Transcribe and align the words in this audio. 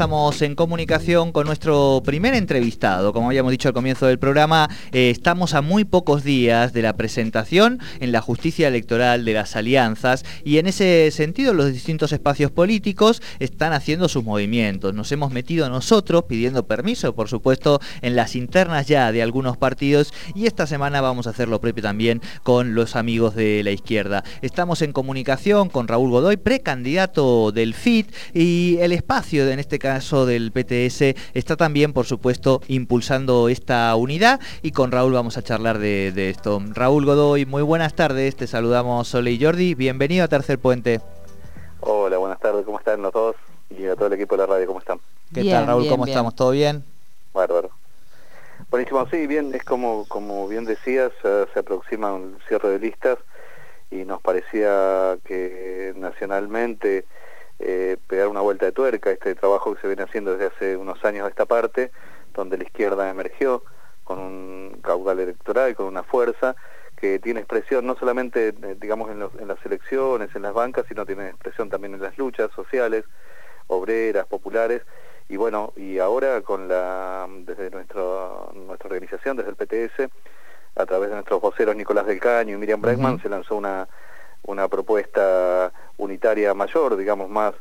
estamos 0.00 0.40
en 0.40 0.54
comunicación 0.54 1.30
con 1.30 1.46
nuestro 1.46 2.00
primer 2.02 2.32
entrevistado. 2.32 3.12
Como 3.12 3.26
habíamos 3.26 3.50
dicho 3.50 3.68
al 3.68 3.74
comienzo 3.74 4.06
del 4.06 4.18
programa, 4.18 4.70
eh, 4.92 5.10
estamos 5.10 5.52
a 5.52 5.60
muy 5.60 5.84
pocos 5.84 6.24
días 6.24 6.72
de 6.72 6.80
la 6.80 6.96
presentación 6.96 7.80
en 8.00 8.10
la 8.10 8.22
justicia 8.22 8.68
electoral 8.68 9.26
de 9.26 9.34
las 9.34 9.56
alianzas 9.56 10.24
y 10.42 10.56
en 10.56 10.68
ese 10.68 11.10
sentido 11.10 11.52
los 11.52 11.70
distintos 11.70 12.12
espacios 12.12 12.50
políticos 12.50 13.20
están 13.40 13.74
haciendo 13.74 14.08
sus 14.08 14.24
movimientos. 14.24 14.94
Nos 14.94 15.12
hemos 15.12 15.32
metido 15.32 15.68
nosotros 15.68 16.24
pidiendo 16.26 16.66
permiso, 16.66 17.14
por 17.14 17.28
supuesto, 17.28 17.78
en 18.00 18.16
las 18.16 18.36
internas 18.36 18.86
ya 18.86 19.12
de 19.12 19.20
algunos 19.20 19.58
partidos 19.58 20.14
y 20.34 20.46
esta 20.46 20.66
semana 20.66 21.02
vamos 21.02 21.26
a 21.26 21.30
hacer 21.30 21.48
lo 21.48 21.60
propio 21.60 21.82
también 21.82 22.22
con 22.42 22.74
los 22.74 22.96
amigos 22.96 23.34
de 23.34 23.62
la 23.62 23.70
izquierda. 23.70 24.24
Estamos 24.40 24.80
en 24.80 24.94
comunicación 24.94 25.68
con 25.68 25.88
Raúl 25.88 26.08
Godoy, 26.08 26.38
precandidato 26.38 27.52
del 27.52 27.74
FIT 27.74 28.10
y 28.32 28.78
el 28.80 28.92
espacio, 28.92 29.46
en 29.50 29.58
este 29.58 29.78
caso 29.78 29.89
del 29.90 30.52
PTS, 30.52 31.16
está 31.34 31.56
también, 31.56 31.92
por 31.92 32.06
supuesto, 32.06 32.60
impulsando 32.68 33.48
esta 33.48 33.94
unidad 33.96 34.38
y 34.62 34.70
con 34.70 34.92
Raúl 34.92 35.12
vamos 35.12 35.36
a 35.36 35.42
charlar 35.42 35.78
de, 35.78 36.30
esto. 36.30 36.62
Raúl 36.74 37.04
Godoy, 37.04 37.44
muy 37.44 37.62
buenas 37.62 37.94
tardes, 37.94 38.36
te 38.36 38.46
saludamos 38.46 39.08
Sole 39.08 39.32
y 39.32 39.42
Jordi, 39.42 39.74
bienvenido 39.74 40.24
a 40.24 40.28
Tercer 40.28 40.60
Puente. 40.60 41.00
Hola, 41.80 42.18
buenas 42.18 42.38
tardes, 42.38 42.64
¿cómo 42.64 42.78
están 42.78 43.02
los 43.02 43.12
dos? 43.12 43.34
Y 43.68 43.86
a 43.86 43.96
todo 43.96 44.06
el 44.06 44.12
equipo 44.12 44.36
de 44.36 44.42
la 44.42 44.46
radio, 44.46 44.68
¿cómo 44.68 44.78
están? 44.78 45.00
¿Qué 45.34 45.44
tal 45.50 45.66
Raúl? 45.66 45.88
¿Cómo 45.88 46.06
estamos? 46.06 46.36
¿Todo 46.36 46.52
bien? 46.52 46.84
Bárbaro. 47.34 47.70
Buenísimo, 48.70 49.04
sí, 49.10 49.26
bien, 49.26 49.52
es 49.54 49.64
como, 49.64 50.06
como 50.06 50.46
bien 50.46 50.66
decías, 50.66 51.10
se 51.22 51.58
aproxima 51.58 52.12
un 52.12 52.38
cierre 52.46 52.68
de 52.68 52.78
listas 52.78 53.18
y 53.90 54.04
nos 54.04 54.22
parecía 54.22 55.18
que 55.24 55.94
nacionalmente 55.96 57.06
eh, 57.60 57.96
pegar 58.06 58.28
una 58.28 58.40
vuelta 58.40 58.66
de 58.66 58.72
tuerca, 58.72 59.10
este 59.10 59.34
trabajo 59.34 59.74
que 59.74 59.80
se 59.80 59.86
viene 59.86 60.02
haciendo 60.02 60.32
desde 60.32 60.46
hace 60.54 60.76
unos 60.76 61.04
años 61.04 61.26
a 61.26 61.28
esta 61.28 61.44
parte, 61.44 61.90
donde 62.34 62.56
la 62.56 62.64
izquierda 62.64 63.10
emergió 63.10 63.62
con 64.04 64.18
un 64.18 64.80
caudal 64.82 65.20
electoral, 65.20 65.74
con 65.74 65.86
una 65.86 66.02
fuerza 66.02 66.56
que 66.96 67.18
tiene 67.18 67.40
expresión 67.40 67.86
no 67.86 67.96
solamente, 67.96 68.48
eh, 68.48 68.76
digamos, 68.80 69.10
en, 69.10 69.22
en 69.40 69.48
las 69.48 69.64
elecciones, 69.64 70.34
en 70.34 70.42
las 70.42 70.54
bancas, 70.54 70.86
sino 70.88 71.06
tiene 71.06 71.28
expresión 71.28 71.68
también 71.68 71.94
en 71.94 72.02
las 72.02 72.16
luchas 72.18 72.50
sociales, 72.52 73.04
obreras, 73.66 74.26
populares, 74.26 74.82
y 75.28 75.36
bueno, 75.36 75.72
y 75.76 75.98
ahora 75.98 76.40
con 76.40 76.66
la, 76.66 77.28
desde 77.44 77.70
nuestro, 77.70 78.52
nuestra 78.54 78.88
organización, 78.88 79.36
desde 79.36 79.50
el 79.50 79.56
PTS, 79.56 80.10
a 80.76 80.86
través 80.86 81.10
de 81.10 81.14
nuestros 81.14 81.40
voceros 81.40 81.76
Nicolás 81.76 82.06
del 82.06 82.18
Caño 82.18 82.54
y 82.54 82.58
Miriam 82.58 82.80
Bregman, 82.80 83.22
se 83.22 83.28
lanzó 83.28 83.54
una, 83.56 83.86
una 84.42 84.68
propuesta 84.68 85.72
unitaria 85.96 86.54
mayor, 86.54 86.96
digamos, 86.96 87.28
más 87.28 87.54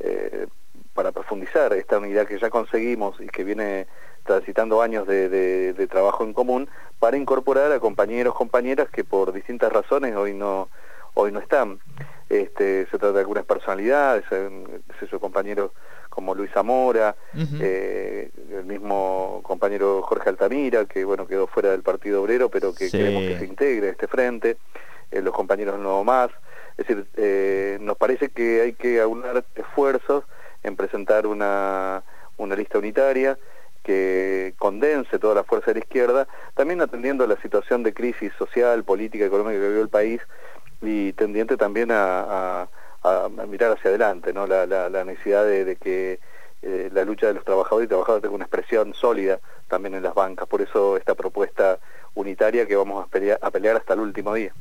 eh, 0.00 0.46
para 0.94 1.12
profundizar 1.12 1.72
esta 1.72 1.98
unidad 1.98 2.26
que 2.26 2.38
ya 2.38 2.50
conseguimos 2.50 3.20
y 3.20 3.26
que 3.26 3.44
viene 3.44 3.86
transitando 4.24 4.80
años 4.80 5.06
de, 5.06 5.86
trabajo 5.90 6.24
en 6.24 6.32
común, 6.32 6.68
para 6.98 7.16
incorporar 7.16 7.70
a 7.72 7.78
compañeros, 7.78 8.34
compañeras 8.34 8.88
que 8.90 9.04
por 9.04 9.32
distintas 9.32 9.72
razones 9.72 10.16
hoy 10.16 10.32
no, 10.32 10.68
hoy 11.14 11.30
no 11.30 11.40
están. 11.40 11.78
Este, 12.30 12.86
se 12.86 12.98
trata 12.98 13.12
de 13.12 13.20
algunas 13.20 13.44
personalidades, 13.44 14.24
esos 15.02 15.20
compañeros 15.20 15.72
como 16.08 16.34
Luis 16.34 16.50
Zamora, 16.52 17.16
eh, 17.60 18.30
el 18.50 18.64
mismo 18.64 19.40
compañero 19.42 20.00
Jorge 20.02 20.30
Altamira, 20.30 20.86
que 20.86 21.04
bueno 21.04 21.26
quedó 21.26 21.46
fuera 21.46 21.72
del 21.72 21.82
Partido 21.82 22.22
Obrero, 22.22 22.48
pero 22.48 22.74
que 22.74 22.90
queremos 22.90 23.22
que 23.24 23.38
se 23.38 23.44
integre 23.44 23.88
a 23.88 23.90
este 23.90 24.06
frente, 24.06 24.56
eh, 25.14 25.22
los 25.22 25.34
compañeros 25.34 25.78
No 25.78 26.04
Más. 26.04 26.30
Es 26.76 26.86
decir, 26.86 27.06
eh, 27.16 27.78
nos 27.80 27.96
parece 27.96 28.30
que 28.30 28.60
hay 28.60 28.72
que 28.72 29.00
aunar 29.00 29.44
esfuerzos 29.54 30.24
en 30.62 30.76
presentar 30.76 31.26
una, 31.26 32.02
una 32.36 32.56
lista 32.56 32.78
unitaria 32.78 33.38
que 33.82 34.54
condense 34.58 35.18
toda 35.18 35.34
la 35.34 35.44
fuerza 35.44 35.66
de 35.66 35.74
la 35.74 35.80
izquierda, 35.80 36.26
también 36.54 36.80
atendiendo 36.80 37.24
a 37.24 37.26
la 37.26 37.36
situación 37.40 37.82
de 37.82 37.92
crisis 37.92 38.32
social, 38.38 38.82
política, 38.82 39.26
económica 39.26 39.60
que 39.60 39.68
vive 39.68 39.80
el 39.82 39.88
país 39.88 40.20
y 40.80 41.12
tendiente 41.12 41.56
también 41.56 41.90
a 41.92 42.68
mirar 43.48 43.72
hacia 43.72 43.90
adelante, 43.90 44.32
¿no? 44.32 44.46
la, 44.46 44.66
la, 44.66 45.04
necesidad 45.04 45.44
de, 45.44 45.76
que 45.76 46.18
eh, 46.62 46.90
la 46.92 47.04
lucha 47.04 47.26
de 47.26 47.34
los 47.34 47.44
trabajadores 47.44 47.86
y 47.86 47.88
trabajadoras 47.88 48.22
tenga 48.22 48.34
una 48.34 48.44
expresión 48.44 48.94
sólida 48.94 49.38
también 49.68 49.94
en 49.94 50.02
las 50.02 50.14
bancas. 50.14 50.48
Por 50.48 50.62
eso 50.62 50.96
esta 50.96 51.14
propuesta 51.14 51.78
unitaria 52.14 52.66
que 52.66 52.76
vamos 52.76 53.04
a 53.04 53.08
pelear, 53.08 53.38
a 53.42 53.50
pelear 53.50 53.76
hasta 53.76 53.92
el 53.94 54.00
último 54.00 54.34
día. 54.34 54.54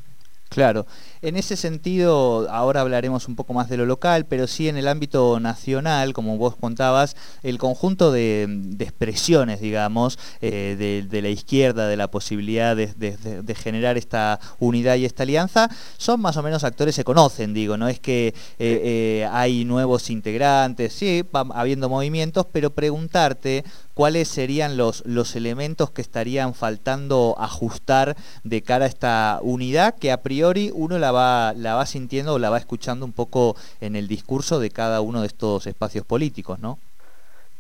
Claro, 0.54 0.86
en 1.24 1.36
ese 1.36 1.58
sentido, 1.58 2.48
ahora 2.52 2.82
hablaremos 2.82 3.28
un 3.28 3.36
poco 3.36 3.56
más 3.56 3.70
de 3.70 3.78
lo 3.78 3.88
local, 3.88 4.28
pero 4.28 4.46
sí 4.46 4.70
en 4.70 4.78
el 4.78 4.88
ámbito 4.88 5.40
nacional, 5.40 6.14
como 6.14 6.38
vos 6.38 6.56
contabas, 6.56 7.16
el 7.42 7.58
conjunto 7.58 8.12
de, 8.12 8.44
expresiones, 8.78 9.62
digamos, 9.62 10.20
eh, 10.42 11.08
de, 11.10 11.22
la 11.24 11.30
izquierda, 11.30 11.88
de 11.88 11.98
la 11.98 12.08
posibilidad 12.12 12.76
de, 12.76 13.56
generar 13.56 13.98
esta 13.98 14.40
unidad 14.60 14.96
y 14.98 15.06
esta 15.06 15.24
alianza, 15.24 15.72
son 15.98 16.22
más 16.22 16.38
o 16.38 16.44
menos 16.44 16.64
actores, 16.64 16.94
se 16.94 17.04
conocen, 17.04 17.56
digo, 17.56 17.76
no 17.76 17.88
es 17.88 18.00
que 18.00 18.28
eh, 18.28 18.34
eh, 18.60 19.30
hay 19.32 19.66
nuevos 19.66 20.12
integrantes, 20.12 20.94
sí, 20.94 21.24
va 21.36 21.48
habiendo 21.56 21.90
movimientos, 21.90 22.46
pero 22.52 22.70
preguntarte 22.70 23.64
cuáles 23.94 24.28
serían 24.28 24.78
los, 24.78 25.04
los 25.06 25.36
elementos 25.36 25.92
que 25.92 26.02
estarían 26.02 26.54
faltando 26.54 27.36
ajustar 27.38 28.16
de 28.44 28.62
cara 28.62 28.86
a 28.86 28.88
esta 28.88 29.40
unidad 29.42 29.96
que 29.96 30.12
a 30.12 30.22
priori 30.22 30.72
uno 30.74 30.98
la 31.00 31.12
va, 31.12 31.54
la 31.56 31.76
va 31.76 31.86
sintiendo 31.86 32.34
o 32.34 32.40
la 32.40 32.50
va 32.50 32.58
escuchando 32.58 33.06
un 33.06 33.14
poco 33.14 33.56
en 33.82 33.96
el 33.96 34.08
discurso 34.08 34.60
de 34.60 34.70
cada 34.70 35.02
uno 35.02 35.22
de 35.22 35.28
estos 35.28 35.68
espacios 35.68 36.06
políticos, 36.06 36.60
¿no? 36.60 36.80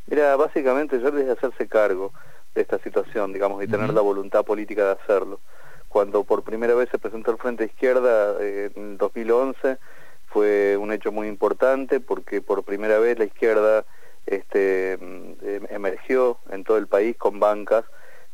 Mira, 0.07 0.35
básicamente 0.35 0.99
yo 0.99 1.11
desde 1.11 1.31
hacerse 1.31 1.67
cargo 1.67 2.11
de 2.55 2.61
esta 2.61 2.77
situación, 2.79 3.33
digamos, 3.33 3.63
y 3.63 3.67
tener 3.67 3.94
la 3.94 4.01
voluntad 4.01 4.44
política 4.44 4.85
de 4.85 4.91
hacerlo. 4.91 5.39
Cuando 5.88 6.23
por 6.23 6.44
primera 6.44 6.73
vez 6.73 6.89
se 6.89 6.97
presentó 6.97 7.31
el 7.31 7.38
Frente 7.38 7.65
Izquierda 7.65 8.35
eh, 8.39 8.71
en 8.75 8.97
2011 8.97 9.77
fue 10.27 10.75
un 10.77 10.91
hecho 10.91 11.11
muy 11.11 11.27
importante 11.27 12.00
porque 12.00 12.41
por 12.41 12.63
primera 12.63 12.97
vez 12.97 13.19
la 13.19 13.25
izquierda 13.25 13.85
este, 14.25 14.94
em, 14.94 15.35
emergió 15.69 16.39
en 16.50 16.63
todo 16.63 16.78
el 16.78 16.88
país 16.88 17.16
con 17.17 17.39
bancas 17.39 17.85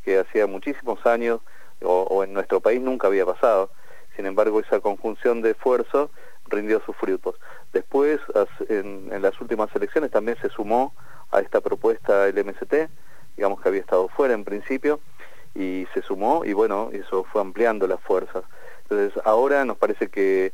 que 0.03 0.19
hacía 0.19 0.47
muchísimos 0.47 1.05
años 1.05 1.41
o, 1.81 2.23
en 2.23 2.33
nuestro 2.33 2.59
país 2.59 2.81
nunca 2.81 3.07
había 3.07 3.25
pasado. 3.25 3.71
Sin 4.15 4.25
embargo, 4.25 4.59
esa 4.59 4.79
conjunción 4.79 5.41
de 5.41 5.51
esfuerzos 5.51 6.09
rindió 6.47 6.81
sus 6.85 6.95
frutos. 6.97 7.35
Después, 7.71 8.19
en, 8.67 9.09
las 9.21 9.39
últimas 9.39 9.73
elecciones 9.75 10.11
también 10.11 10.37
se 10.41 10.49
sumó 10.49 10.93
a 11.31 11.39
esta 11.39 11.61
propuesta 11.61 12.27
el 12.27 12.43
MST, 12.43 12.89
digamos 13.37 13.61
que 13.61 13.69
había 13.69 13.81
estado 13.81 14.09
fuera 14.09 14.33
en 14.33 14.43
principio, 14.43 14.99
y 15.55 15.87
se 15.93 16.01
sumó 16.01 16.43
y 16.43 16.53
bueno, 16.53 16.89
eso 16.91 17.23
fue 17.31 17.41
ampliando 17.41 17.87
las 17.87 18.01
fuerzas. 18.01 18.43
Entonces, 18.83 19.21
ahora 19.25 19.63
nos 19.65 19.77
parece 19.77 20.09
que 20.09 20.51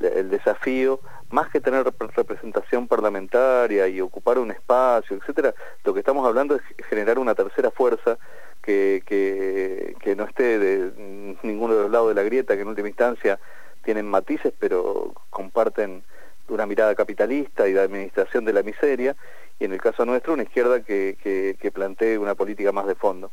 el 0.00 0.30
desafío, 0.30 1.00
más 1.30 1.48
que 1.50 1.60
tener 1.60 1.84
representación 1.84 2.86
parlamentaria 2.86 3.88
y 3.88 4.00
ocupar 4.00 4.38
un 4.38 4.50
espacio, 4.50 5.16
etcétera, 5.16 5.54
lo 5.84 5.92
que 5.92 6.00
estamos 6.00 6.26
hablando 6.26 6.54
es 6.54 6.62
generar 6.88 7.18
una 7.18 7.34
tercera 7.34 7.70
fuerza 7.70 8.18
que, 8.62 9.02
que, 9.06 10.16
no 10.16 10.24
esté 10.24 10.58
de 10.58 11.36
ninguno 11.42 11.74
de 11.74 11.82
los 11.82 11.90
lados 11.90 12.08
de 12.08 12.14
la 12.14 12.22
grieta, 12.22 12.54
que 12.54 12.62
en 12.62 12.68
última 12.68 12.88
instancia 12.88 13.38
tienen 13.84 14.06
matices, 14.06 14.52
pero 14.58 15.12
comparten 15.30 16.02
una 16.48 16.66
mirada 16.66 16.94
capitalista 16.94 17.68
y 17.68 17.72
de 17.72 17.80
administración 17.80 18.44
de 18.44 18.52
la 18.52 18.62
miseria, 18.62 19.16
y 19.58 19.64
en 19.64 19.72
el 19.72 19.80
caso 19.80 20.04
nuestro 20.04 20.34
una 20.34 20.42
izquierda 20.42 20.82
que, 20.82 21.16
que, 21.60 21.70
plantee 21.70 22.18
una 22.18 22.34
política 22.34 22.72
más 22.72 22.86
de 22.86 22.94
fondo. 22.94 23.30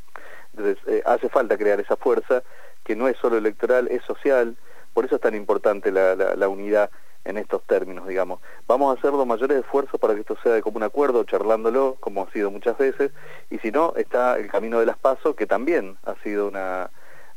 Entonces, 0.55 0.77
eh, 0.87 1.01
hace 1.05 1.29
falta 1.29 1.57
crear 1.57 1.79
esa 1.79 1.97
fuerza 1.97 2.43
que 2.83 2.95
no 2.95 3.07
es 3.07 3.17
solo 3.17 3.37
electoral, 3.37 3.87
es 3.89 4.03
social, 4.03 4.55
por 4.93 5.05
eso 5.05 5.15
es 5.15 5.21
tan 5.21 5.35
importante 5.35 5.91
la, 5.91 6.47
unidad 6.47 6.89
en 7.25 7.37
estos 7.37 7.63
términos, 7.63 8.07
digamos. 8.07 8.39
Vamos 8.67 8.95
a 8.95 8.99
hacer 8.99 9.13
los 9.13 9.25
mayores 9.25 9.59
esfuerzos 9.59 9.99
para 9.99 10.13
que 10.13 10.21
esto 10.21 10.37
sea 10.43 10.53
de 10.53 10.61
común 10.61 10.83
acuerdo, 10.83 11.23
charlándolo, 11.23 11.97
como 11.99 12.23
ha 12.23 12.31
sido 12.31 12.51
muchas 12.51 12.77
veces, 12.77 13.11
y 13.49 13.59
si 13.59 13.71
no, 13.71 13.93
está 13.95 14.37
el 14.37 14.49
camino 14.49 14.79
de 14.79 14.85
las 14.85 14.97
pasos, 14.97 15.35
que 15.35 15.45
también 15.45 15.97
ha 16.05 16.15
sido 16.23 16.47
una, 16.47 16.89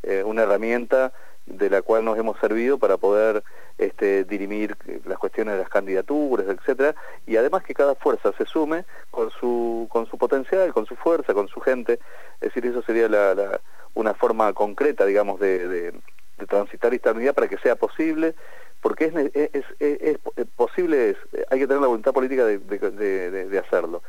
eh, 0.02 0.22
una 0.24 0.42
herramienta 0.42 1.12
de 1.46 1.70
la 1.70 1.82
cual 1.82 2.04
nos 2.04 2.18
hemos 2.18 2.38
servido 2.40 2.78
para 2.78 2.96
poder 2.96 3.44
este, 3.78 4.24
dirimir 4.24 4.76
las 5.04 5.18
cuestiones 5.18 5.54
de 5.54 5.60
las 5.60 5.68
candidaturas, 5.68 6.46
etcétera, 6.48 6.96
y 7.26 7.36
además 7.36 7.62
que 7.62 7.74
cada 7.74 7.94
fuerza 7.94 8.32
se 8.36 8.46
sume 8.46 8.84
con 9.12 9.30
su, 9.30 9.86
con 9.90 10.06
su 10.06 10.18
potencial, 10.18 10.72
con 10.72 10.86
su 10.86 10.96
fuerza, 10.96 11.34
con 11.34 11.46
su 11.46 11.60
gente, 11.60 12.00
es 12.40 12.52
decir, 12.52 12.66
eso 12.66 12.82
sería 12.82 13.08
la, 13.08 13.60
una 13.94 14.14
forma 14.14 14.52
concreta, 14.52 15.06
digamos, 15.06 15.38
de 15.38 15.92
de 16.38 16.46
transitar 16.46 16.92
esta 16.92 17.12
unidad 17.12 17.34
para 17.34 17.48
que 17.48 17.58
sea 17.58 17.76
posible, 17.76 18.34
porque 18.86 19.06
es, 19.06 19.50
es, 19.52 19.64
es, 19.80 20.46
posible, 20.54 21.10
es, 21.10 21.16
hay 21.50 21.58
que 21.58 21.66
tener 21.66 21.80
la 21.80 21.88
voluntad 21.88 22.12
política 22.12 22.44
de, 22.44 22.60
de, 22.60 23.58
hacerlo. 23.58 24.00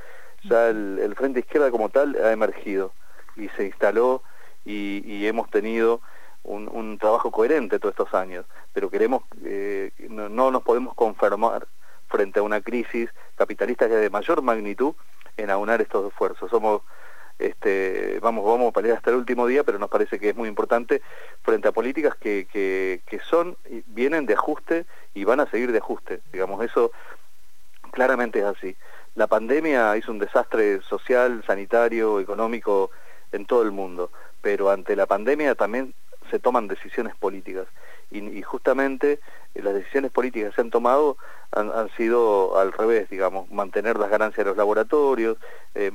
Ya 0.44 0.68
el, 0.68 1.16
Frente 1.18 1.40
Izquierda 1.40 1.72
como 1.72 1.90
tal 1.90 2.16
ha 2.24 2.32
emergido 2.32 2.92
y 3.36 3.50
se 3.58 3.66
instaló 3.66 4.22
y, 4.66 5.26
hemos 5.26 5.50
tenido 5.50 6.02
un, 6.44 6.70
un, 6.72 7.00
trabajo 7.00 7.32
coherente 7.32 7.80
todos 7.80 7.94
estos 7.94 8.14
años, 8.14 8.46
pero 8.72 8.92
queremos, 8.92 9.24
eh, 9.44 9.90
no, 10.10 10.30
no 10.30 10.52
nos 10.52 10.62
podemos 10.62 10.94
conformar 10.94 11.68
frente 12.08 12.40
a 12.40 12.44
una 12.44 12.62
crisis 12.62 13.10
capitalista 13.36 13.88
que 13.88 13.96
es 13.96 14.02
de 14.02 14.12
mayor 14.12 14.44
magnitud 14.44 14.94
en 15.38 15.50
aunar 15.50 15.82
estos 15.82 16.08
esfuerzos. 16.08 16.52
Somos 16.52 16.84
este, 17.40 18.20
vamos, 18.22 18.46
vamos 18.46 18.70
a 18.70 18.72
pelear 18.72 18.98
hasta 18.98 19.12
el 19.12 19.18
último 19.18 19.48
día, 19.48 19.64
pero 19.64 19.80
nos 19.80 19.90
parece 19.90 20.20
que 20.20 20.30
es 20.30 20.36
muy 20.36 20.50
importante 20.50 21.02
frente 21.44 21.68
a 21.68 21.72
políticas 21.72 22.16
que, 22.16 22.48
que, 22.52 23.02
que 23.06 23.20
son, 23.20 23.58
vienen 23.88 24.26
de 24.26 24.34
ajuste 24.34 24.86
y 25.14 25.24
van 25.24 25.40
a 25.40 25.50
seguir 25.50 25.72
de 25.72 25.80
ajuste. 25.80 26.22
Digamos, 26.32 26.64
eso 26.64 26.92
claramente 27.92 28.40
es 28.40 28.46
así. 28.46 28.76
La 29.16 29.28
pandemia 29.28 29.98
hizo 29.98 30.12
un 30.12 30.20
desastre 30.20 30.82
social, 30.82 31.44
sanitario, 31.46 32.20
económico 32.20 32.92
en 33.32 33.46
todo 33.46 33.64
el 33.64 33.72
mundo, 33.72 34.12
pero 34.42 34.70
ante 34.70 34.96
la 34.96 35.06
pandemia 35.06 35.56
también 35.56 35.94
se 36.30 36.40
toman 36.40 36.68
decisiones 36.68 37.16
políticas 37.16 37.68
y, 38.12 38.42
justamente 38.42 39.20
eh, 39.56 39.62
las 39.62 39.74
decisiones 39.74 40.12
políticas 40.12 40.52
que 40.52 40.56
se 40.56 40.62
han 40.62 40.70
tomado 40.70 41.18
han, 41.52 41.90
sido 41.96 42.60
al 42.60 42.74
revés, 42.74 43.10
digamos, 43.10 43.50
mantener 43.50 43.98
las 43.98 44.10
ganancias 44.10 44.44
de 44.44 44.52
los 44.52 44.58
laboratorios, 44.58 45.38
eh, 45.76 45.92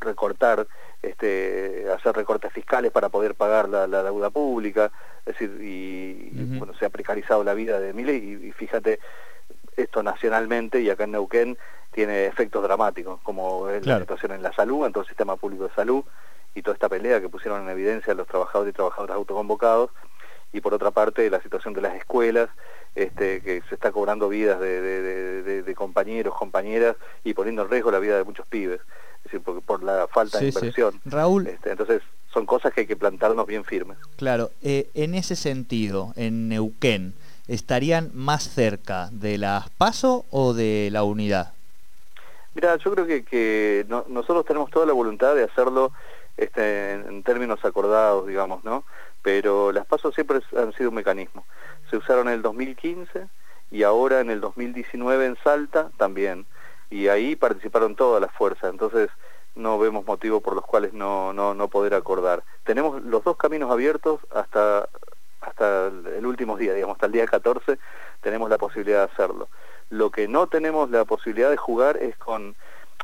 recortar, 0.00 0.66
este, 1.02 1.86
hacer 1.94 2.14
recortes 2.14 2.52
fiscales 2.52 2.90
para 2.90 3.08
poder 3.08 3.34
pagar 3.34 3.68
la, 3.68 3.86
deuda 3.86 4.30
pública, 4.30 4.90
es 5.20 5.34
decir, 5.34 5.58
y, 5.60 6.30
bueno, 6.58 6.74
se 6.74 6.86
ha 6.86 6.90
precarizado 6.90 7.44
la 7.44 7.54
vida 7.54 7.78
de 7.80 7.92
miles 7.92 8.22
y, 8.22 8.52
fíjate, 8.52 9.00
esto 9.76 10.02
nacionalmente 10.02 10.80
y 10.80 10.90
acá 10.90 11.04
en 11.04 11.12
Neuquén 11.12 11.58
tiene 11.92 12.26
efectos 12.26 12.62
dramáticos, 12.62 13.20
como 13.22 13.68
es 13.68 13.86
la 13.86 14.00
situación 14.00 14.32
en 14.32 14.42
la 14.42 14.52
salud, 14.52 14.86
en 14.86 14.92
todo 14.92 15.02
el 15.02 15.08
sistema 15.08 15.36
público 15.36 15.64
de 15.68 15.74
salud 15.74 16.04
y 16.54 16.62
toda 16.62 16.74
esta 16.74 16.88
pelea 16.88 17.20
que 17.20 17.28
pusieron 17.28 17.62
en 17.62 17.68
evidencia 17.70 18.14
los 18.14 18.26
trabajadores 18.26 18.72
y 18.72 18.74
trabajadoras 18.74 19.16
autoconvocados, 19.16 19.90
y 20.52 20.60
por 20.60 20.74
otra 20.74 20.90
parte 20.90 21.28
la 21.30 21.40
situación 21.40 21.74
de 21.74 21.82
las 21.82 21.94
escuelas, 21.96 22.48
este, 22.94 23.40
que 23.40 23.62
se 23.68 23.74
está 23.74 23.92
cobrando 23.92 24.28
vidas 24.28 24.60
de, 24.60 25.74
compañeros, 25.76 26.34
compañeras 26.34 26.96
y 27.24 27.34
poniendo 27.34 27.62
en 27.62 27.70
riesgo 27.70 27.90
la 27.90 27.98
vida 27.98 28.16
de 28.16 28.24
muchos 28.24 28.46
pibes 28.46 28.80
decir, 29.24 29.40
por 29.40 29.82
la 29.82 30.08
falta 30.08 30.38
de 30.38 30.48
inversión. 30.48 31.00
Raúl. 31.04 31.46
Este, 31.46 31.70
entonces, 31.70 32.02
son 32.32 32.46
cosas 32.46 32.72
que 32.72 32.82
hay 32.82 32.86
que 32.86 32.96
plantarnos 32.96 33.46
bien 33.46 33.64
firmes. 33.64 33.98
Claro, 34.16 34.50
eh, 34.62 34.88
en 34.94 35.14
ese 35.14 35.36
sentido, 35.36 36.12
en 36.16 36.48
Neuquén, 36.48 37.14
¿estarían 37.46 38.10
más 38.14 38.48
cerca 38.48 39.08
de 39.12 39.38
la 39.38 39.68
PASO 39.78 40.24
o 40.30 40.54
de 40.54 40.88
la 40.92 41.04
unidad? 41.04 41.52
Mira, 42.54 42.76
yo 42.76 42.92
creo 42.92 43.06
que, 43.06 43.86
nosotros 44.08 44.44
tenemos 44.44 44.70
toda 44.70 44.84
la 44.86 44.92
voluntad 44.92 45.34
de 45.34 45.44
hacerlo 45.44 45.92
este, 46.36 46.92
en, 46.92 47.22
términos 47.22 47.64
acordados, 47.64 48.26
digamos, 48.26 48.64
¿no? 48.64 48.84
Pero 49.28 49.72
las 49.72 49.84
PASO 49.84 50.10
siempre 50.10 50.40
han 50.56 50.72
sido 50.72 50.88
un 50.88 50.94
mecanismo. 50.94 51.44
Se 51.90 51.98
usaron 51.98 52.28
en 52.28 52.34
el 52.36 52.40
2015 52.40 53.28
y 53.70 53.82
ahora 53.82 54.20
en 54.20 54.30
el 54.30 54.40
2019 54.40 55.26
en 55.26 55.36
Salta 55.44 55.90
también 55.98 56.46
y 56.88 57.08
ahí 57.08 57.36
participaron 57.36 57.94
todas 57.94 58.22
las 58.22 58.32
fuerzas, 58.32 58.70
entonces 58.70 59.10
no 59.54 59.78
vemos 59.78 60.06
motivo 60.06 60.40
por 60.40 60.54
los 60.54 60.64
cuales 60.64 60.94
no, 60.94 61.34
no, 61.34 61.52
no 61.52 61.68
poder 61.68 61.92
acordar. 61.92 62.42
Tenemos 62.64 63.02
los 63.02 63.22
dos 63.22 63.36
caminos 63.36 63.70
abiertos 63.70 64.18
hasta, 64.34 64.88
hasta 65.42 65.88
el 65.88 66.24
último 66.24 66.56
día, 66.56 66.72
digamos, 66.72 66.94
hasta 66.94 67.04
el 67.04 67.12
día 67.12 67.26
14 67.26 67.78
tenemos 68.22 68.48
la 68.48 68.56
posibilidad 68.56 69.06
de 69.06 69.12
hacerlo. 69.12 69.50
Lo 69.90 70.10
que 70.10 70.26
no 70.26 70.46
tenemos 70.46 70.88
la 70.88 71.04
posibilidad 71.04 71.50
de 71.50 71.58
jugar 71.58 71.98
es 71.98 72.16
con 72.16 72.56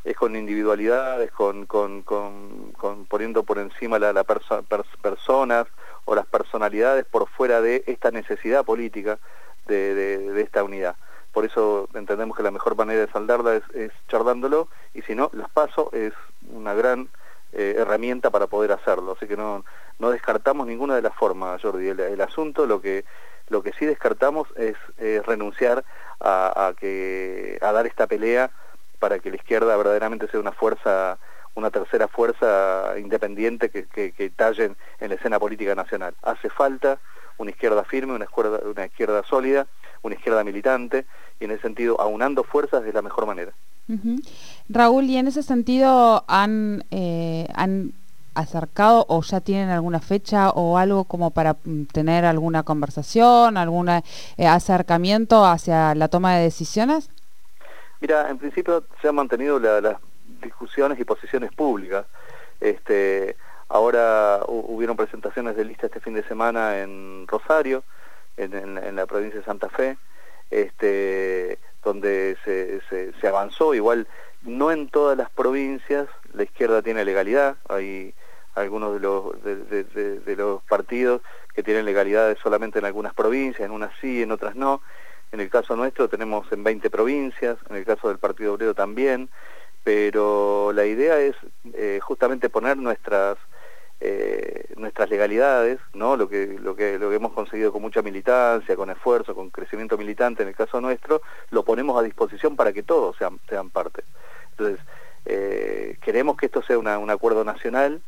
es 0.05 0.17
con 0.17 0.37
individualidades, 0.37 1.31
con, 1.33 1.67
con, 1.67 2.03
con, 2.03 3.07
poniendo 3.09 3.43
por 3.43 3.59
encima 3.59 3.99
la, 3.99 4.13
la 4.13 4.25
personas 4.25 5.67
o 6.05 6.15
las 6.15 6.27
personalidades 6.27 7.05
por 7.07 7.29
fuera 7.29 7.61
de 7.61 7.83
esta 7.87 8.11
necesidad 8.11 8.65
política 8.65 9.19
de, 9.67 9.95
de 9.95 10.41
esta 10.43 10.63
unidad 10.63 10.95
por 11.35 11.45
eso 11.45 11.89
entendemos 11.95 12.37
que 12.37 12.45
la 12.45 12.53
mejor 12.53 12.77
manera 12.77 13.01
de 13.01 13.13
saldarla 13.13 13.57
es, 13.57 13.91
charlándolo, 14.09 14.69
y 14.95 15.03
si 15.03 15.17
no, 15.17 15.31
las 15.35 15.51
paso 15.51 15.91
es 15.93 16.13
una 16.49 16.75
gran 16.75 17.09
eh, 17.53 17.75
herramienta 17.77 18.31
para 18.31 18.47
poder 18.47 18.71
hacerlo, 18.71 19.17
así 19.17 19.27
que 19.27 19.37
no, 19.37 19.65
no 19.99 20.11
descartamos 20.11 20.69
ninguna 20.69 20.95
de 20.95 21.03
las 21.03 21.15
formas, 21.17 21.61
Jordi. 21.61 21.89
El, 21.89 22.21
asunto, 22.21 22.67
lo 22.67 22.81
que, 22.81 23.05
lo 23.49 23.65
que 23.65 23.73
sí 23.73 23.85
descartamos 23.85 24.47
es, 24.57 24.77
renunciar 25.27 25.85
a, 26.21 26.73
que, 26.79 27.59
a 27.61 27.73
dar 27.73 27.87
esta 27.87 28.07
pelea 28.07 28.51
para 29.05 29.19
que 29.19 29.29
la 29.29 29.37
izquierda 29.37 29.77
verdaderamente 29.77 30.27
sea 30.29 30.41
una 30.41 30.53
fuerza 30.53 31.19
una 31.57 31.71
tercera 31.71 32.09
fuerza 32.09 32.99
independiente 32.99 33.69
que, 33.69 33.85
que, 33.87 34.31
talle 34.31 34.73
en, 34.99 35.09
la 35.11 35.15
escena 35.15 35.39
política 35.39 35.75
nacional. 35.75 36.15
Hace 36.23 36.49
falta 36.49 36.99
una 37.37 37.51
izquierda 37.51 37.85
firme, 37.85 38.15
una 38.15 38.25
izquierda, 38.25 38.61
una 38.65 38.87
izquierda 38.87 39.23
sólida, 39.29 39.67
una 40.03 40.15
izquierda 40.15 40.43
militante, 40.43 41.05
y 41.39 41.45
en 41.45 41.51
ese 41.51 41.61
sentido 41.61 42.01
aunando 42.01 42.45
fuerzas 42.45 42.83
de 42.83 42.95
la 42.95 43.03
mejor 43.03 43.27
manera. 43.27 43.53
Raúl, 44.71 45.05
y 45.05 45.19
en 45.19 45.29
ese 45.29 45.43
sentido 45.43 46.25
han, 46.27 46.85
eh, 46.91 47.47
han 47.55 47.93
acercado 48.35 49.05
o 49.09 49.23
ya 49.23 49.41
tienen 49.41 49.69
alguna 49.69 50.01
fecha 50.01 50.49
o 50.49 50.79
algo 50.79 51.05
como 51.05 51.31
para 51.31 51.59
mm, 51.63 51.85
tener 51.93 52.25
alguna 52.25 52.63
conversación, 52.63 53.59
algún 53.59 53.91
eh, 53.91 54.03
acercamiento 54.39 55.45
hacia 55.45 55.95
la 55.95 56.09
toma 56.09 56.37
de 56.37 56.45
decisiones? 56.45 57.11
Mira, 58.05 58.29
en 58.29 58.37
principio 58.37 58.85
se 59.01 59.09
han 59.09 59.15
mantenido 59.15 59.59
las 59.59 59.97
discusiones 60.43 61.01
y 61.01 61.05
posiciones 61.05 61.51
públicas. 61.53 62.05
Este, 62.61 63.35
ahora 63.71 64.41
hubieron 64.47 64.95
presentaciones 64.95 65.57
de 65.57 65.65
lista 65.65 65.87
este 65.87 66.01
fin 66.01 66.13
de 66.13 66.23
semana 66.25 66.83
en 66.83 67.27
Rosario, 67.27 67.83
en 68.37 68.95
la 68.95 69.07
provincia 69.07 69.41
de 69.41 69.47
Santa 69.47 69.71
Fe 69.71 69.97
este, 70.51 71.59
donde 71.83 72.37
se, 72.45 72.83
se, 73.21 73.27
avanzó, 73.27 73.75
igual 73.75 74.07
no 74.43 74.71
en 74.71 74.89
todas 74.89 75.17
las 75.17 75.31
provincias 75.31 76.07
la 76.35 76.43
izquierda 76.43 76.83
tiene 76.83 77.07
legalidad, 77.07 77.57
hay 77.71 78.15
algunos 78.55 78.93
de 78.93 79.01
los, 79.01 79.43
de, 79.43 80.37
los 80.37 80.63
partidos 80.65 81.23
que 81.55 81.63
tienen 81.63 81.87
legalidades 81.87 82.39
solamente 82.43 82.79
en 82.79 82.85
algunas 82.85 83.15
provincias, 83.15 83.65
en 83.65 83.73
unas 83.73 83.93
sí, 84.01 84.23
en 84.23 84.31
otras 84.31 84.55
no. 84.57 84.83
En 85.33 85.41
el 85.41 85.51
caso 85.51 85.77
nuestro 85.77 86.09
tenemos 86.09 86.51
en 86.53 86.63
20 86.63 86.91
provincias, 86.91 87.59
en 87.69 87.77
el 87.77 87.85
caso 87.85 88.09
del 88.09 88.19
Partido 88.19 88.55
Obrero 88.55 88.75
también, 88.75 89.29
pero 89.83 90.73
la 90.73 90.87
idea 90.87 91.19
es 91.19 91.35
eh, 91.75 92.01
justamente 92.03 92.49
poner 92.49 92.77
nuestras 92.77 93.37
eh, 94.01 94.67
nuestras 94.77 95.09
legalidades, 95.09 95.79
¿no? 95.95 96.17
Lo 96.17 96.29
que, 96.29 96.59
lo, 96.61 96.77
que, 96.77 96.99
lo 96.99 97.09
que 97.09 97.17
hemos 97.17 97.33
conseguido 97.33 97.73
con 97.73 97.81
mucha 97.81 98.03
militancia, 98.03 98.77
con 98.77 98.91
esfuerzo, 98.91 99.35
con 99.35 99.51
crecimiento 99.51 99.97
militante 99.97 100.43
en 100.43 100.49
el 100.51 100.55
caso 100.55 100.81
nuestro, 100.81 101.23
lo 101.51 101.65
ponemos 101.65 101.99
a 101.99 102.03
disposición 102.03 102.55
para 102.57 102.73
que 102.73 102.83
todos 102.83 103.17
sean, 103.17 103.39
sean 103.49 103.71
parte. 103.71 104.05
Entonces, 104.51 104.85
eh, 105.25 105.97
queremos 106.03 106.37
que 106.37 106.47
esto 106.47 106.63
sea 106.63 106.79
un 106.79 107.11
acuerdo 107.11 107.45
nacional, 107.45 108.03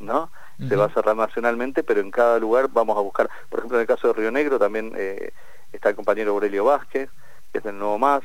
¿no? 0.00 0.30
Se 0.66 0.74
va 0.74 0.86
a 0.86 0.88
cerrar 0.88 1.14
nacionalmente, 1.14 1.84
pero 1.84 2.00
en 2.00 2.10
cada 2.10 2.38
lugar 2.40 2.68
vamos 2.72 2.96
a 2.96 3.00
buscar, 3.00 3.30
por 3.48 3.60
ejemplo, 3.60 3.78
en 3.78 3.82
el 3.82 3.86
caso 3.86 4.08
de 4.08 4.14
Río 4.14 4.32
Negro 4.32 4.58
también 4.58 4.92
eh, 4.96 5.32
está 5.72 5.90
el 5.90 5.94
compañero 5.94 6.32
Aurelio 6.32 6.64
Vázquez, 6.64 7.08
que 7.52 7.58
es 7.58 7.64
del 7.64 7.78
Nuevo 7.78 7.98
Más, 7.98 8.22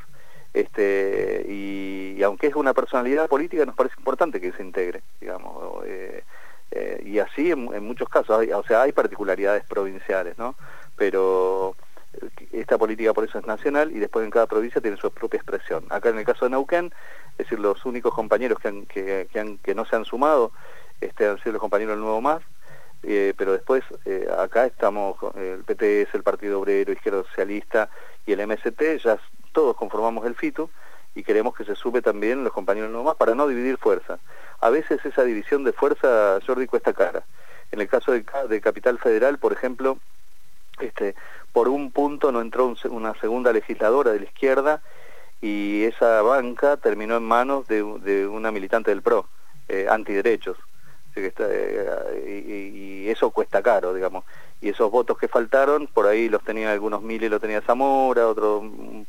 este, 0.54 1.46
y, 1.48 2.22
aunque 2.24 2.48
es 2.48 2.56
una 2.56 2.74
personalidad 2.74 3.28
política, 3.28 3.66
nos 3.66 3.76
parece 3.76 3.96
importante 3.98 4.40
que 4.40 4.52
se 4.52 4.64
integre, 4.64 5.02
digamos. 5.20 5.84
Eh, 5.86 6.24
eh, 6.72 7.04
y 7.06 7.20
así 7.20 7.52
en, 7.52 7.84
muchos 7.84 8.10
casos, 8.10 8.48
o 8.54 8.64
sea, 8.64 8.84
hay 8.84 8.92
particularidades 8.92 9.64
provinciales, 9.66 10.38
¿no? 10.38 10.56
Pero 10.96 11.76
esta 12.52 12.78
política 12.78 13.14
por 13.14 13.24
eso 13.24 13.40
es 13.40 13.46
nacional 13.48 13.92
y 13.92 14.00
después 14.00 14.24
en 14.24 14.32
cada 14.32 14.46
provincia 14.46 14.82
tiene 14.82 14.98
su 14.98 15.10
propia 15.12 15.38
expresión. 15.38 15.86
Acá 15.90 16.10
en 16.10 16.20
el 16.20 16.26
caso 16.26 16.46
de 16.46 16.52
Neuquén, 16.52 16.94
es 17.32 17.38
decir, 17.38 17.60
los 17.60 17.84
únicos 17.86 18.14
compañeros 18.14 18.60
que, 18.60 18.68
han, 18.68 18.86
que, 18.86 19.28
han, 19.36 19.58
que 19.58 19.74
no 19.74 19.86
se 19.86 19.96
han 19.96 20.06
sumado 20.06 20.52
este, 21.06 21.28
han 21.28 21.38
sido 21.40 21.54
los 21.54 21.62
compañeros 21.62 21.94
del 21.94 22.02
Nuevo 22.02 22.22
Más, 22.22 22.42
eh, 23.04 23.34
pero 23.38 23.52
después 23.52 23.84
acá 24.38 24.66
estamos, 24.66 25.18
el 25.36 25.64
PTS, 25.64 26.16
el 26.16 26.24
Partido 26.24 26.60
Obrero, 26.60 26.94
Izquierda 26.94 27.24
Socialista 27.24 27.90
y 28.26 28.32
el 28.32 28.48
MST, 28.48 28.82
ya 29.04 29.20
todos 29.52 29.76
conformamos 29.76 30.26
el 30.26 30.36
FITU 30.36 30.70
y 31.16 31.24
queremos 31.24 31.54
que 31.54 31.66
se 31.66 31.76
sube 31.76 32.02
también 32.02 32.44
los 32.44 32.54
compañeros 32.54 32.88
del 32.88 32.94
Nuevo 32.94 33.10
Más 33.10 33.18
para 33.18 33.36
no 33.36 33.48
dividir 33.48 33.78
fuerza 33.78 34.20
a 34.64 34.70
veces 34.70 35.04
esa 35.04 35.26
división 35.26 35.66
de 35.66 35.74
fuerza, 35.74 36.40
Jordi, 36.48 36.68
cuesta 36.68 36.94
cara. 36.94 37.26
En 37.74 37.82
el 37.82 37.90
caso 37.90 38.14
de, 38.14 38.62
Capital 38.62 38.98
Federal, 38.98 39.38
por 39.38 39.52
ejemplo, 39.52 39.98
este, 40.80 41.16
por 41.52 41.68
un 41.68 41.92
punto 41.92 42.32
no 42.32 42.40
entró 42.40 42.74
una 42.90 43.14
segunda 43.20 43.52
legisladora 43.52 44.14
de 44.14 44.20
la 44.20 44.26
izquierda 44.26 44.82
y 45.42 45.84
esa 45.84 46.22
banca 46.22 46.78
terminó 46.78 47.18
en 47.18 47.24
manos 47.24 47.68
de, 47.68 47.84
una 47.84 48.52
militante 48.52 48.92
del 48.92 49.02
PRO, 49.02 49.28
eh, 49.68 49.88
antiderechos. 49.90 50.58
Eh, 51.16 52.74
y, 52.76 53.10
eso 53.10 53.30
cuesta 53.32 53.62
caro, 53.62 53.94
digamos. 53.94 54.24
Y 54.62 54.70
esos 54.70 54.90
votos 54.90 55.18
que 55.18 55.28
faltaron, 55.28 55.88
por 55.88 56.08
ahí 56.08 56.30
los 56.30 56.44
tenía 56.44 56.72
algunos 56.72 57.02
mil 57.02 57.22
y 57.22 57.30
lo 57.30 57.40
tenía 57.40 57.62
Zamora, 57.62 58.28
otros 58.28 58.64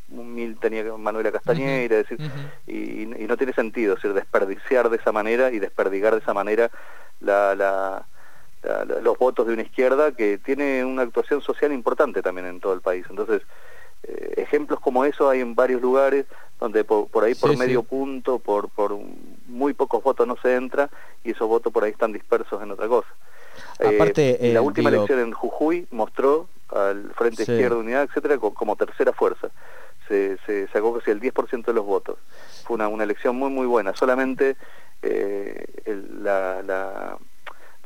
mil 0.08 0.58
tenía 0.58 0.84
Manuela 0.96 1.30
Castañeira, 1.30 1.96
decir, 1.96 2.18
y, 2.66 3.06
no 3.06 3.36
tiene 3.36 3.52
sentido, 3.52 3.94
decir, 3.94 4.12
desperdiciar 4.12 4.90
de 4.90 4.96
esa 4.96 5.12
manera 5.12 5.52
y 5.52 5.60
desperdigar 5.60 6.14
de 6.14 6.20
esa 6.20 6.34
manera 6.34 6.70
la, 7.20 8.04
los 9.02 9.18
votos 9.18 9.46
de 9.46 9.52
una 9.52 9.62
izquierda 9.62 10.12
que 10.12 10.38
tiene 10.38 10.84
una 10.84 11.02
actuación 11.02 11.40
social 11.40 11.72
importante 11.72 12.20
también 12.20 12.46
en 12.48 12.60
todo 12.60 12.72
el 12.72 12.80
país. 12.80 13.06
Entonces, 13.08 13.42
eh, 14.06 14.34
ejemplos 14.36 14.80
como 14.80 15.04
eso 15.04 15.28
hay 15.28 15.40
en 15.40 15.54
varios 15.54 15.80
lugares 15.82 16.26
donde 16.60 16.84
por, 16.84 17.24
ahí 17.24 17.34
por 17.34 17.56
medio 17.56 17.82
punto, 17.82 18.38
por, 18.38 18.68
por 18.68 18.98
muy 19.48 19.74
pocos 19.74 20.02
votos 20.02 20.26
no 20.26 20.36
se 20.36 20.54
entra 20.54 20.88
y 21.22 21.32
esos 21.32 21.48
votos 21.48 21.72
por 21.72 21.84
ahí 21.84 21.90
están 21.90 22.12
dispersos 22.12 22.62
en 22.62 22.70
otra 22.70 22.88
cosa. 22.88 23.08
Aparte, 23.80 24.38
la 24.52 24.62
última 24.62 24.88
elección 24.88 25.20
en 25.20 25.32
Jujuy 25.32 25.86
mostró 25.90 26.48
al 26.70 27.12
Frente 27.14 27.42
Izquierda 27.42 27.76
Unidad, 27.76 28.04
etcétera, 28.04 28.38
como, 28.38 28.76
tercera 28.76 29.12
fuerza. 29.12 29.50
Se, 30.08 30.38
se 30.46 30.68
sacó 30.68 30.98
casi 30.98 31.10
el 31.10 31.20
10% 31.20 31.64
de 31.64 31.72
los 31.72 31.84
votos. 31.84 32.18
Fue 32.64 32.74
una, 32.74 32.88
una 32.88 33.04
elección 33.04 33.36
muy, 33.36 33.50
muy 33.50 33.66
buena. 33.66 33.94
Solamente 33.94 34.56
eh, 35.02 35.64
la, 36.20 36.62
la, 36.62 37.18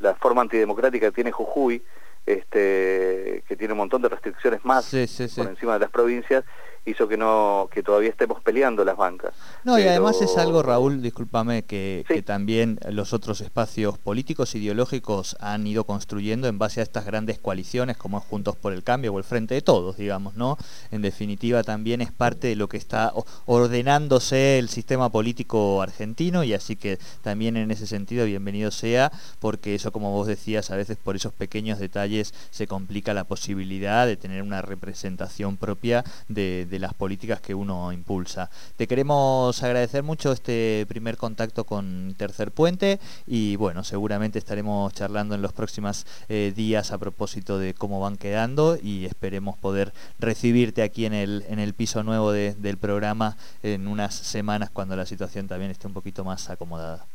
la, 0.00 0.14
forma 0.14 0.42
antidemocrática 0.42 1.06
que 1.06 1.12
tiene 1.12 1.32
Jujuy, 1.32 1.82
este, 2.28 3.42
que 3.48 3.56
tiene 3.56 3.72
un 3.72 3.78
montón 3.78 4.02
de 4.02 4.08
restricciones 4.08 4.64
más 4.64 4.90
por 4.90 5.48
encima 5.48 5.74
de 5.74 5.78
las 5.78 5.90
provincias, 5.90 6.44
hizo 6.88 7.08
que 7.08 7.16
no 7.16 7.68
que 7.70 7.82
todavía 7.82 8.10
estemos 8.10 8.40
peleando 8.42 8.84
las 8.84 8.96
bancas. 8.96 9.34
No, 9.64 9.78
y 9.78 9.82
además 9.82 10.20
es 10.22 10.36
algo, 10.38 10.62
Raúl, 10.62 11.02
discúlpame, 11.02 11.62
que, 11.64 12.04
que, 12.08 12.22
también 12.22 12.78
los 12.90 13.12
otros 13.12 13.40
espacios 13.40 13.98
políticos, 13.98 14.54
ideológicos 14.54 15.36
han 15.40 15.66
ido 15.66 15.84
construyendo 15.84 16.48
en 16.48 16.58
base 16.58 16.80
a 16.80 16.82
estas 16.82 17.04
grandes 17.04 17.38
coaliciones 17.38 17.96
como 17.96 18.18
es 18.18 18.24
Juntos 18.24 18.56
por 18.56 18.72
el 18.72 18.82
Cambio 18.82 19.12
o 19.12 19.18
el 19.18 19.24
Frente 19.24 19.54
de 19.54 19.62
Todos, 19.62 19.96
digamos, 19.96 20.34
¿no? 20.34 20.56
En 20.90 21.02
definitiva 21.02 21.62
también 21.62 22.00
es 22.00 22.12
parte 22.12 22.48
de 22.48 22.56
lo 22.56 22.68
que 22.68 22.76
está 22.76 23.12
ordenándose 23.46 24.58
el 24.58 24.68
sistema 24.68 25.10
político 25.10 25.82
argentino 25.82 26.44
y 26.44 26.54
así 26.54 26.76
que 26.76 26.98
también 27.22 27.56
en 27.56 27.70
ese 27.70 27.86
sentido 27.86 28.26
bienvenido 28.26 28.70
sea, 28.70 29.12
porque 29.40 29.74
eso 29.74 29.92
como 29.92 30.12
vos 30.12 30.26
decías, 30.26 30.70
a 30.70 30.76
veces 30.76 30.96
por 30.96 31.16
esos 31.16 31.32
pequeños 31.32 31.78
detalles 31.78 32.34
se 32.50 32.66
complica 32.66 33.14
la 33.14 33.24
posibilidad 33.24 34.06
de 34.06 34.16
tener 34.16 34.42
una 34.42 34.62
representación 34.62 35.56
propia 35.56 36.04
de 36.28 36.77
las 36.78 36.94
políticas 36.94 37.40
que 37.40 37.54
uno 37.54 37.92
impulsa. 37.92 38.50
Te 38.76 38.86
queremos 38.86 39.62
agradecer 39.62 40.02
mucho 40.02 40.32
este 40.32 40.86
primer 40.88 41.16
contacto 41.16 41.64
con 41.64 42.14
Tercer 42.16 42.50
Puente 42.50 42.98
y 43.26 43.56
bueno, 43.56 43.84
seguramente 43.84 44.38
estaremos 44.38 44.92
charlando 44.92 45.34
en 45.34 45.42
los 45.42 45.52
próximos 45.52 46.06
eh, 46.28 46.52
días 46.54 46.92
a 46.92 46.98
propósito 46.98 47.58
de 47.58 47.74
cómo 47.74 48.00
van 48.00 48.16
quedando 48.16 48.78
y 48.82 49.06
esperemos 49.06 49.56
poder 49.58 49.92
recibirte 50.18 50.82
aquí 50.82 51.06
en 51.06 51.14
el, 51.14 51.44
en 51.48 51.58
el 51.58 51.74
piso 51.74 52.02
nuevo 52.02 52.32
del 52.32 52.76
programa 52.78 53.36
en 53.62 53.88
unas 53.88 54.14
semanas 54.14 54.70
cuando 54.70 54.96
la 54.96 55.06
situación 55.06 55.48
también 55.48 55.70
esté 55.70 55.86
un 55.86 55.94
poquito 55.94 56.24
más 56.24 56.50
acomodada. 56.50 57.06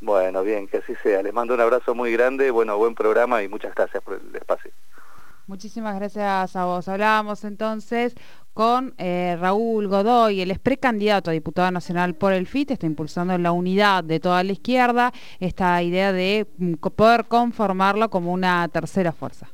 Bueno, 0.00 0.42
bien, 0.42 0.66
que 0.66 0.78
así 0.78 0.94
sea. 1.02 1.22
Les 1.22 1.32
mando 1.32 1.54
un 1.54 1.60
abrazo 1.60 1.94
muy 1.94 2.12
grande, 2.12 2.50
bueno, 2.50 2.76
buen 2.76 2.94
programa 2.94 3.42
y 3.42 3.48
muchas 3.48 3.72
gracias 3.74 4.02
por 4.02 4.14
el 4.14 4.34
espacio. 4.34 4.72
Muchísimas 5.46 5.96
gracias 5.96 6.54
a 6.56 6.64
vos. 6.64 6.86
Hablábamos 6.88 7.44
entonces 7.44 8.14
con 8.54 8.94
eh, 8.98 9.36
Raúl 9.40 9.88
Godoy, 9.88 10.40
el 10.40 10.50
ex 10.50 10.60
precandidato 10.60 11.30
a 11.30 11.32
diputado 11.32 11.70
nacional 11.70 12.14
por 12.14 12.32
el 12.32 12.46
FIT, 12.46 12.72
está 12.72 12.86
impulsando 12.86 13.36
la 13.38 13.52
unidad 13.52 14.04
de 14.04 14.20
toda 14.20 14.44
la 14.44 14.52
izquierda 14.52 15.12
esta 15.40 15.82
idea 15.82 16.12
de 16.12 16.46
mm, 16.58 16.74
poder 16.74 17.26
conformarlo 17.26 18.10
como 18.10 18.32
una 18.32 18.68
tercera 18.68 19.12
fuerza. 19.12 19.48